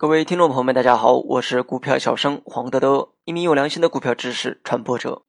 [0.00, 5.24] 各位听众朋友们，大家好，我是股票小生黄德德，一名有良心的股票知识传播者。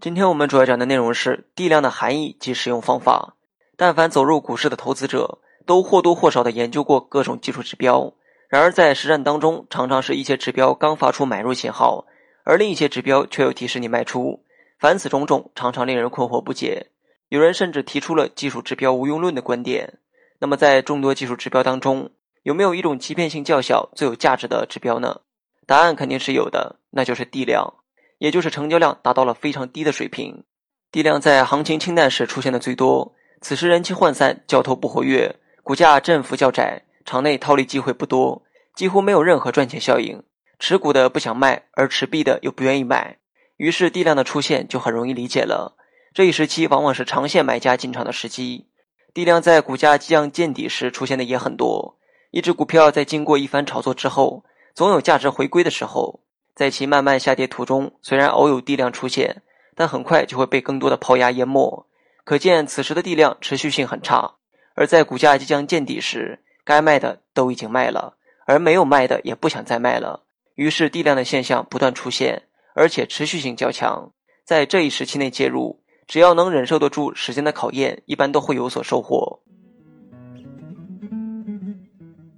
[0.00, 3.34] 今天我们主要讲的内容是地量的含义及使用方法。
[3.76, 8.14] 但凡走入股市的投资者，都或多或少的研究过各种技术指标。
[8.48, 12.06] 然而在实战当中，常常是一些指标刚发出买入信号，
[12.44, 14.44] 而另一些指标却又提示你卖出。
[14.78, 16.92] 凡此种种，常常令人困惑不解。
[17.32, 19.94] 有人甚至提出了技术指标无用论的观点。
[20.38, 22.10] 那么，在众多技术指标当中，
[22.42, 25.22] 有没有一种欺骗性较小、最有价值的指标呢？
[25.66, 27.72] 答案肯定是有的，那就是地量，
[28.18, 30.44] 也就是成交量达到了非常低的水平。
[30.90, 38.42] 地量在行情清淡时出现的最多，此时人气涣散，交投不活跃，股价振幅较窄，场内套利机会不多，
[38.74, 40.22] 几乎没有任何赚钱效应。
[40.58, 43.16] 持股的不想卖，而持币的又不愿意买，
[43.56, 45.78] 于是地量的出现就很容易理解了。
[46.14, 48.66] 这一时期往往是长线买家进场的时机，
[49.14, 51.96] 地量在股价即将见底时出现的也很多。
[52.32, 56.20] 一只股票在经过一番炒作之后，总有价值回归的时候。
[56.54, 59.40] 在其慢慢下跌途中，虽然偶有地量出现，
[59.74, 61.86] 但很快就会被更多的抛压淹没。
[62.24, 64.34] 可见此时的地量持续性很差。
[64.74, 70.24] 而在股价即将见底时，该卖的都已经卖了，而没有卖的也不想再卖了。
[70.56, 72.42] 于是地量的现象不断出现，
[72.74, 74.12] 而且持续性较强。
[74.44, 75.81] 在这一时期内介入。
[76.12, 79.40] 只要能忍受得住时间的考验，一般都会有所收获。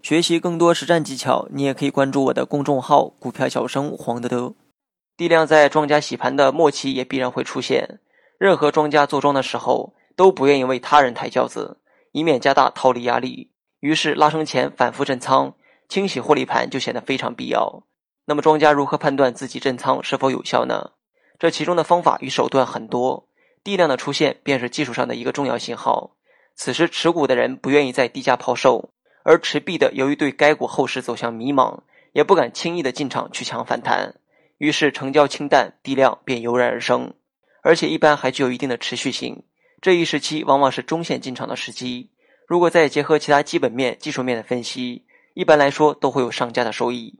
[0.00, 4.54] 学习更多实战技巧，你也可以关注我的公众号“股票小生黄德德”。
[5.18, 7.98] 地量在庄家洗盘的末期也必然会出现。
[8.38, 11.78] 任何庄家做庄的时候，都不愿意为他人抬轿子，
[12.12, 13.50] 以免加大套利压力。
[13.80, 15.52] 于是拉升前反复震仓，
[15.88, 17.82] 清洗获利盘就显得非常必要。
[18.26, 20.92] 那么庄家如何判断自己震仓是否有效呢？
[21.40, 23.26] 这其中的方法与手段很多。
[23.64, 26.14] 地量的出现便是技术上的一个重要信号。
[26.54, 28.90] 此时持股的人不愿意在低价抛售，
[29.24, 31.80] 而持币的由于对该股后市走向迷茫，
[32.12, 34.14] 也不敢轻易的进场去抢反弹，
[34.58, 37.14] 于是成交清淡，地量便油然而生，
[37.62, 39.42] 而且一般还具有一定的持续性。
[39.80, 42.10] 这一时期往往是中线进场的时机。
[42.46, 47.18] 如果再结合其他基本面、技术面的分析，一般来说都会有上佳的收益。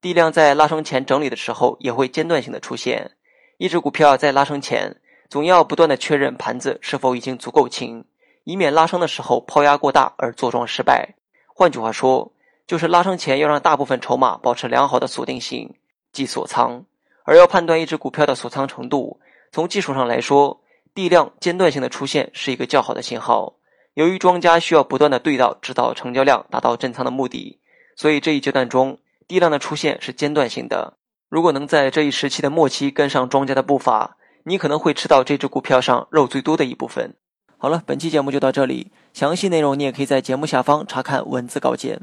[0.00, 3.12] 地量在拉升前整理的时候，也会间断性的出现。
[3.58, 4.96] 一只股票在拉升前。
[5.32, 8.04] 总要不断的确认盘子是否已经足够轻，
[8.44, 11.14] 以免拉升的时候抛压过大而做庄失败。
[11.46, 12.30] 换句话说，
[12.66, 15.74] 就是拉升前要让大部分筹码保持良好的锁定性，
[16.12, 16.84] 即锁仓。
[17.22, 19.20] 而要判断一只股票的锁仓程度，
[19.52, 20.60] 从技术上来说，
[20.92, 23.54] 地量间断性的出现是一个较好的信号。
[23.94, 27.58] 由于庄家需要不断的对到直到成交量，达到震仓的目的，
[27.96, 30.92] 所以这一阶段中地量的出现是间断性的。
[31.30, 34.18] 如果能在这一时期的末期跟上庄家的步伐。
[34.44, 37.14] 你可能会吃到这只股票上肉最多的一部分。
[37.56, 42.00] 好了，本期节目就到这里，详细内容你也可以在节目下方查看文字稿件。